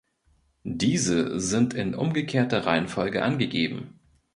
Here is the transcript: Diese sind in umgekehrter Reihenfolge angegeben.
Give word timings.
Diese 0.63 1.39
sind 1.39 1.75
in 1.75 1.93
umgekehrter 1.93 2.65
Reihenfolge 2.65 3.23
angegeben. 3.23 3.99